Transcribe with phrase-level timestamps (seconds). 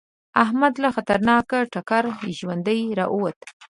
[0.43, 3.47] احمد له خطرناک ټکره ژوندی راووته.